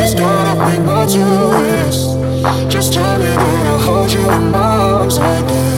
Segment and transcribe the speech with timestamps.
[0.00, 1.18] there's gotta be more to
[1.62, 2.14] this.
[2.72, 5.69] Just tell me that I'll hold you in my arms like that.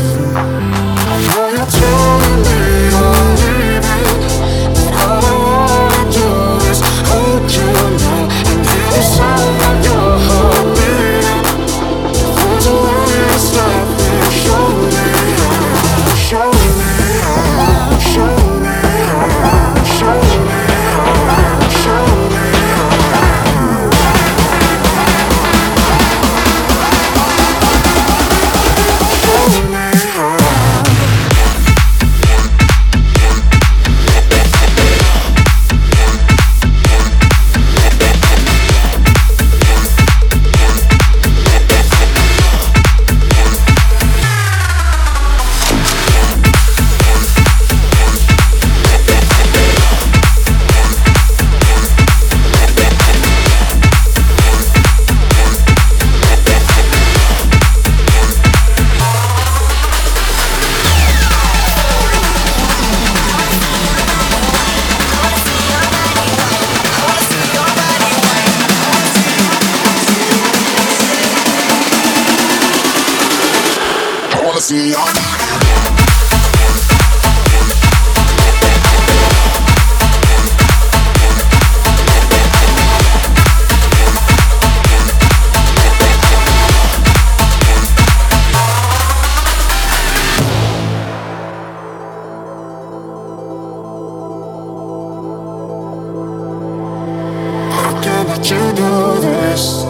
[98.53, 99.85] You do this?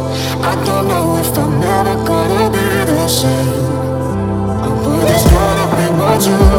[0.50, 3.61] I don't know if I'm ever gonna be the same.
[6.12, 6.51] But there's gotta